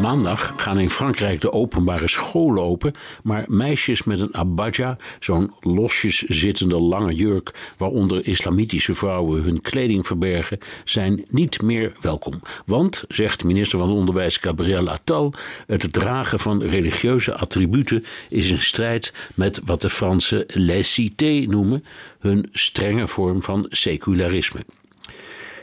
[0.00, 2.92] Maandag gaan in Frankrijk de openbare scholen open,
[3.22, 10.06] maar meisjes met een abadja, zo'n losjes zittende lange jurk waaronder islamitische vrouwen hun kleding
[10.06, 12.40] verbergen, zijn niet meer welkom.
[12.66, 15.32] Want, zegt minister van Onderwijs Gabriel Attal,
[15.66, 21.84] het dragen van religieuze attributen is in strijd met wat de Fransen laïcité noemen,
[22.18, 24.60] hun strenge vorm van secularisme.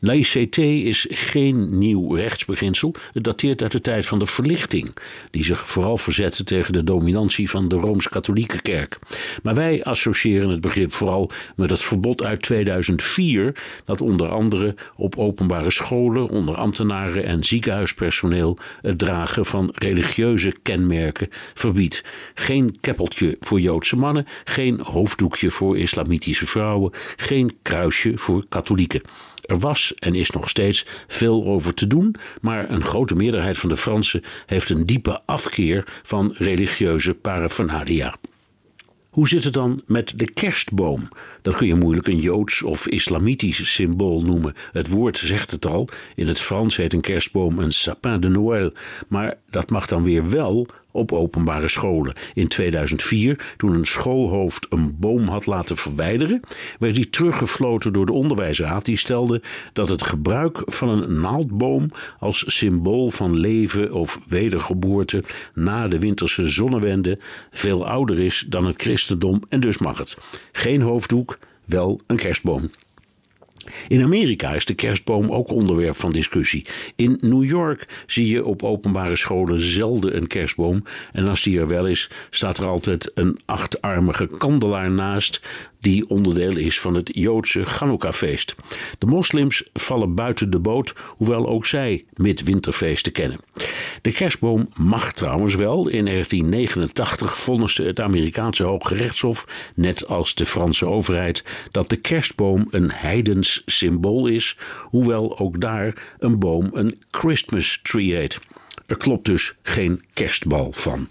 [0.00, 2.94] Laïcité is geen nieuw rechtsbeginsel.
[3.12, 4.96] Het dateert uit de tijd van de verlichting,
[5.30, 8.98] die zich vooral verzette tegen de dominantie van de rooms-katholieke kerk.
[9.42, 13.54] Maar wij associëren het begrip vooral met het verbod uit 2004,
[13.84, 21.28] dat onder andere op openbare scholen, onder ambtenaren en ziekenhuispersoneel het dragen van religieuze kenmerken
[21.54, 22.04] verbiedt.
[22.34, 29.00] Geen keppeltje voor Joodse mannen, geen hoofddoekje voor islamitische vrouwen, geen kruisje voor katholieken.
[29.48, 33.68] Er was en is nog steeds veel over te doen, maar een grote meerderheid van
[33.68, 38.16] de Fransen heeft een diepe afkeer van religieuze paraphernalia.
[39.18, 41.08] Hoe zit het dan met de kerstboom?
[41.42, 44.54] Dat kun je moeilijk een joods of islamitisch symbool noemen.
[44.72, 45.88] Het woord zegt het al.
[46.14, 48.72] In het Frans heet een kerstboom een sapin de Noël.
[49.08, 52.14] Maar dat mag dan weer wel op openbare scholen.
[52.34, 56.40] In 2004, toen een schoolhoofd een boom had laten verwijderen,
[56.78, 58.84] werd die teruggefloten door de onderwijsraad.
[58.84, 65.24] Die stelde dat het gebruik van een naaldboom als symbool van leven of wedergeboorte
[65.54, 67.18] na de winterse zonnewende
[67.50, 70.18] veel ouder is dan het christendom en dus mag het.
[70.52, 72.70] Geen hoofddoek, wel een kerstboom.
[73.88, 76.66] In Amerika is de kerstboom ook onderwerp van discussie.
[76.96, 80.82] In New York zie je op openbare scholen zelden een kerstboom.
[81.12, 85.40] En als die er wel is, staat er altijd een achtarmige kandelaar naast
[85.80, 88.54] die onderdeel is van het Joodse Chanukka-feest.
[88.98, 93.40] De moslims vallen buiten de boot, hoewel ook zij midwinterfeesten kennen.
[94.02, 95.88] De kerstboom mag trouwens wel.
[95.88, 102.66] In 1989 vonnisde het Amerikaanse Hoge Rechtshof, net als de Franse overheid, dat de kerstboom
[102.70, 108.38] een heidens symbool is, hoewel ook daar een boom een Christmas tree heet.
[108.86, 111.08] Er klopt dus geen kerstbal van.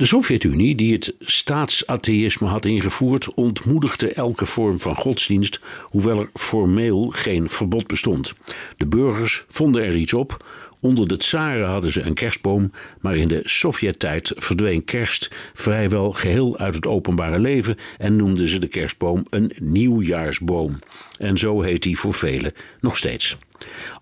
[0.00, 7.08] De Sovjet-Unie, die het staatsatheïsme had ingevoerd, ontmoedigde elke vorm van godsdienst, hoewel er formeel
[7.08, 8.32] geen verbod bestond.
[8.76, 10.44] De burgers vonden er iets op.
[10.80, 16.58] Onder de tsaren hadden ze een kerstboom, maar in de Sovjet-tijd verdween kerst vrijwel geheel
[16.58, 20.78] uit het openbare leven en noemden ze de kerstboom een nieuwjaarsboom.
[21.18, 23.36] En zo heet die voor velen nog steeds.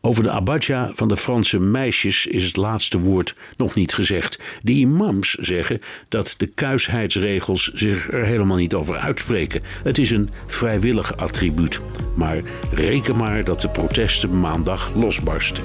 [0.00, 4.39] Over de abadja van de Franse meisjes is het laatste woord nog niet gezegd.
[4.62, 9.62] De imams zeggen dat de kuisheidsregels zich er helemaal niet over uitspreken.
[9.83, 11.81] Het is een vrijwillig attribuut.
[12.16, 15.65] Maar reken maar dat de protesten maandag losbarsten.